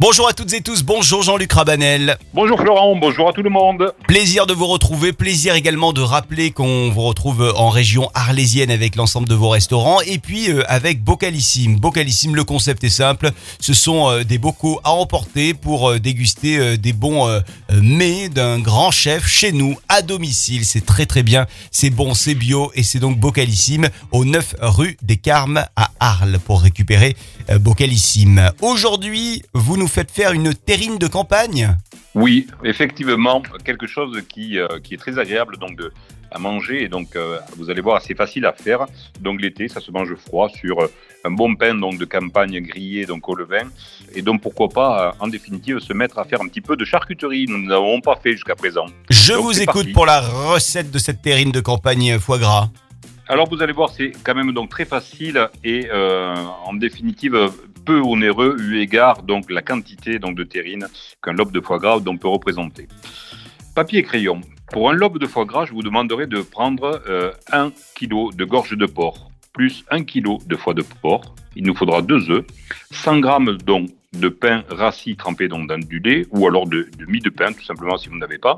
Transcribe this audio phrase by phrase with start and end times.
[0.00, 2.18] Bonjour à toutes et tous, bonjour Jean-Luc Rabanel.
[2.34, 3.94] Bonjour Florent, bonjour à tout le monde.
[4.08, 8.96] Plaisir de vous retrouver, plaisir également de rappeler qu'on vous retrouve en région arlésienne avec
[8.96, 11.78] l'ensemble de vos restaurants et puis euh, avec Bocalissime.
[11.78, 13.30] Bocalissime, le concept est simple,
[13.60, 17.30] ce sont euh, des bocaux à emporter pour euh, déguster des bons
[17.80, 20.64] mets d'un grand chef chez nous à domicile.
[20.64, 24.96] C'est très très bien, c'est bon, c'est bio et c'est donc Bocalissime au 9 rue
[25.02, 27.16] des Carmes à Arles pour récupérer
[27.60, 28.50] Bocalissime.
[28.60, 31.76] Aujourd'hui, vous nous faites faire une terrine de campagne?
[32.14, 35.92] Oui, effectivement, quelque chose qui, euh, qui est très agréable donc de,
[36.30, 38.86] à manger et donc euh, vous allez voir assez facile à faire.
[39.20, 40.92] Donc l'été, ça se mange froid sur euh,
[41.24, 43.66] un bon pain donc de campagne grillé donc au levain
[44.14, 47.46] et donc pourquoi pas en définitive se mettre à faire un petit peu de charcuterie.
[47.48, 48.86] Nous n'avons pas fait jusqu'à présent.
[49.08, 52.68] Je vous écoute pour la recette de cette terrine de campagne foie gras.
[53.28, 57.50] Alors vous allez voir, c'est quand même donc très facile et en définitive
[57.84, 60.86] peu onéreux eu égard donc la quantité donc de terrine
[61.22, 62.88] qu'un lobe de foie gras donc, peut représenter.
[63.74, 64.40] Papier et crayon.
[64.72, 68.44] Pour un lobe de foie gras, je vous demanderai de prendre euh, 1 kg de
[68.44, 71.34] gorge de porc plus 1 kg de foie de porc.
[71.56, 72.44] Il nous faudra 2 œufs,
[72.90, 77.30] 100 g donc de pain rassis trempé dans du lait ou alors de, mie de
[77.30, 78.56] pain tout simplement si vous n'avez pas,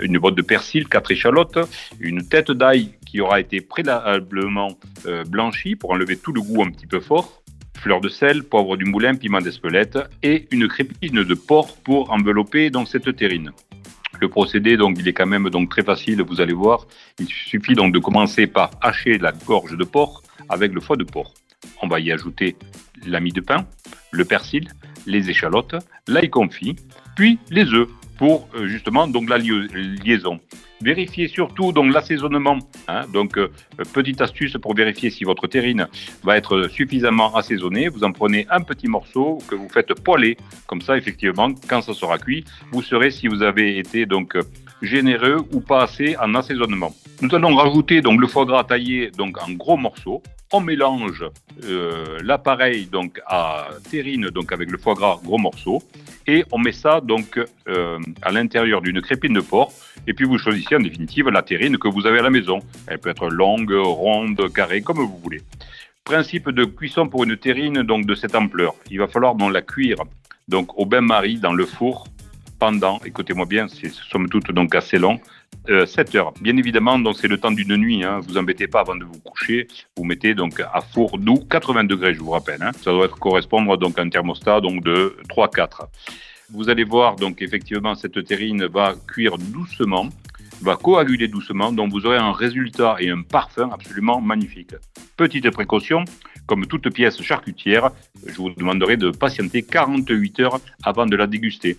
[0.00, 1.58] une botte de persil, 4 échalotes,
[2.00, 6.70] une tête d'ail qui aura été préalablement euh, blanchie pour enlever tout le goût un
[6.70, 7.42] petit peu fort,
[7.76, 12.70] fleur de sel, poivre du moulin, piment d'Espelette et une crépine de porc pour envelopper
[12.70, 13.52] donc cette terrine.
[14.20, 16.86] Le procédé, donc, il est quand même donc très facile, vous allez voir.
[17.18, 21.04] Il suffit donc de commencer par hacher la gorge de porc avec le foie de
[21.04, 21.34] porc.
[21.82, 22.56] On va y ajouter
[23.06, 23.66] la mie de pain,
[24.12, 24.68] le persil,
[25.06, 25.76] les échalotes,
[26.08, 26.76] l'ail confit,
[27.16, 30.40] puis les œufs pour euh, justement donc la liaison.
[30.82, 32.58] Vérifiez surtout donc l'assaisonnement.
[32.88, 33.06] Hein.
[33.12, 33.48] donc euh,
[33.92, 35.88] petite astuce pour vérifier si votre terrine
[36.22, 37.88] va être suffisamment assaisonnée.
[37.88, 40.36] Vous en prenez un petit morceau que vous faites poêler.
[40.66, 44.36] Comme ça, effectivement, quand ça sera cuit, vous saurez si vous avez été donc
[44.82, 46.94] généreux ou pas assez en assaisonnement.
[47.22, 50.22] Nous allons rajouter donc le foie gras taillé donc en gros morceaux.
[50.52, 51.24] On mélange
[51.64, 55.82] euh, l'appareil donc à terrine donc avec le foie gras gros morceaux
[56.26, 59.72] et on met ça donc euh, à l'intérieur d'une crépine de porc
[60.06, 62.58] et puis vous choisissez en définitive la terrine que vous avez à la maison.
[62.86, 65.40] Elle peut être longue, ronde, carrée comme vous voulez.
[66.04, 68.74] Principe de cuisson pour une terrine donc de cette ampleur.
[68.90, 69.96] Il va falloir donc la cuire
[70.48, 72.06] donc au bain-marie dans le four
[72.58, 75.20] pendant, écoutez-moi bien, c'est somme toute donc assez long,
[75.68, 76.32] 7 euh, heures.
[76.40, 78.04] Bien évidemment, donc c'est le temps d'une nuit.
[78.04, 78.20] Hein.
[78.26, 79.68] Vous embêtez pas avant de vous coucher.
[79.96, 82.62] Vous mettez donc à four doux 80 degrés, je vous rappelle.
[82.62, 82.72] Hein.
[82.80, 85.86] Ça doit correspondre donc à un thermostat donc de 3-4.
[86.50, 90.08] Vous allez voir donc effectivement cette terrine va cuire doucement,
[90.62, 94.74] va coaguler doucement, donc vous aurez un résultat et un parfum absolument magnifique.
[95.16, 96.04] Petite précaution,
[96.46, 97.90] comme toute pièce charcutière,
[98.26, 101.70] je vous demanderai de patienter 48 heures avant de la déguster.
[101.70, 101.76] Et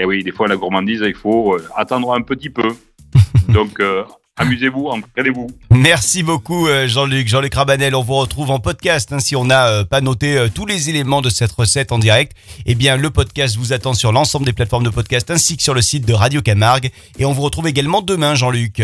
[0.00, 2.68] eh oui, des fois, la gourmandise, il faut euh, attendre un petit peu.
[3.48, 4.04] Donc, euh,
[4.36, 5.48] amusez-vous, entraînez-vous.
[5.70, 7.94] Merci beaucoup euh, Jean-Luc, Jean-Luc Rabanel.
[7.94, 9.12] On vous retrouve en podcast.
[9.12, 12.36] Hein, si on n'a pas noté tous les éléments de cette recette en direct,
[12.66, 15.74] eh bien le podcast vous attend sur l'ensemble des plateformes de podcast ainsi que sur
[15.74, 16.90] le site de Radio Camargue.
[17.18, 18.82] Et on vous retrouve également demain Jean-Luc.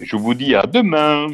[0.00, 1.28] Je vous dis à demain.